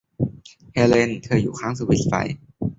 [0.73, 2.13] เฮเลน เธออยู่ข้างสวิตช์ไฟ